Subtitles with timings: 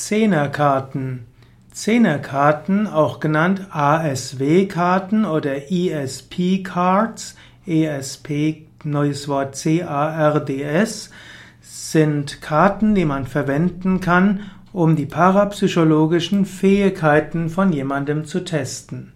[0.00, 1.26] Zehnerkarten.
[1.72, 11.10] Zehnerkarten, auch genannt ASW-Karten oder ESP-Cards, ESP, neues Wort C-A-R-D-S,
[11.60, 14.40] sind Karten, die man verwenden kann,
[14.72, 19.12] um die parapsychologischen Fähigkeiten von jemandem zu testen.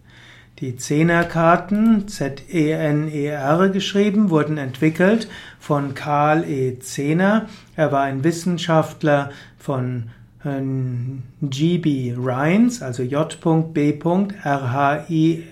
[0.61, 5.29] Die Zehnerkarten, Z-E-N-E-R geschrieben, wurden entwickelt
[5.59, 6.79] von Karl E.
[6.79, 7.49] Zehner.
[7.75, 10.11] Er war ein Wissenschaftler von
[10.45, 12.15] G.B.
[12.17, 13.99] Rhines, also J.B.
[14.43, 15.49] R-H-I-N-E-S.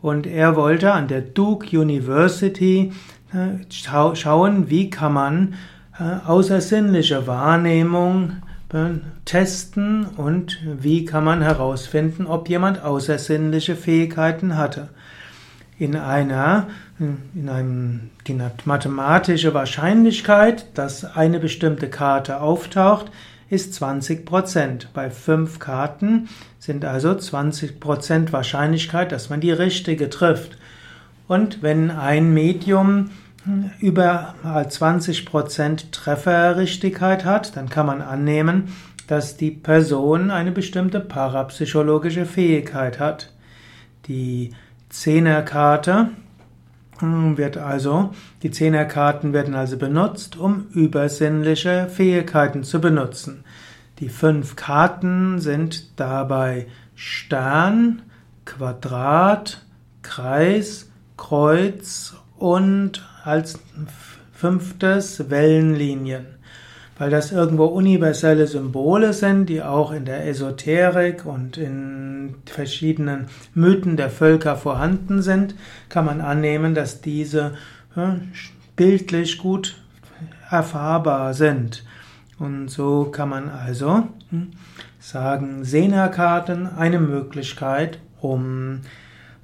[0.00, 2.92] Und er wollte an der Duke University
[3.32, 5.54] äh, schauen, wie kann man
[5.98, 8.32] äh, außersinnliche Wahrnehmung
[9.24, 14.88] testen und wie kann man herausfinden, ob jemand außersinnliche Fähigkeiten hatte.
[15.78, 23.10] In einer, in einem, die mathematische Wahrscheinlichkeit, dass eine bestimmte Karte auftaucht,
[23.50, 24.88] ist 20 Prozent.
[24.94, 30.56] Bei fünf Karten sind also 20 Prozent Wahrscheinlichkeit, dass man die richtige trifft.
[31.26, 33.10] Und wenn ein Medium
[33.80, 38.74] über 20% Trefferrichtigkeit hat, dann kann man annehmen,
[39.06, 43.32] dass die Person eine bestimmte parapsychologische Fähigkeit hat.
[44.08, 44.52] Die
[44.94, 46.10] Zehnerkarte
[47.00, 48.14] hm, wird also,
[48.44, 53.42] die Zehnerkarten werden also benutzt, um übersinnliche Fähigkeiten zu benutzen.
[53.98, 58.02] Die fünf Karten sind dabei Stern,
[58.44, 59.66] Quadrat,
[60.02, 63.58] Kreis, Kreuz und als
[64.32, 66.26] fünftes Wellenlinien.
[66.96, 73.96] Weil das irgendwo universelle Symbole sind, die auch in der Esoterik und in verschiedenen Mythen
[73.96, 75.56] der Völker vorhanden sind,
[75.88, 77.54] kann man annehmen, dass diese
[78.76, 79.76] bildlich gut
[80.50, 81.84] erfahrbar sind.
[82.38, 84.52] Und so kann man also hm,
[84.98, 88.80] sagen, Sena-Karten eine Möglichkeit, um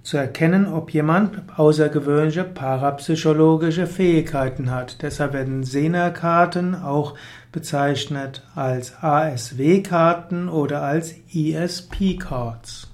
[0.02, 5.02] zu erkennen, ob jemand außergewöhnliche parapsychologische Fähigkeiten hat.
[5.02, 7.14] Deshalb werden Sena-Karten auch
[7.52, 12.89] bezeichnet als ASW-Karten oder als ESP-Cards.